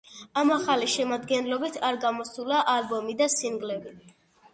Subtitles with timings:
[0.41, 3.95] ამ ახალი შემადგენლობით არ გამოსულა ალბომი და სინგლები.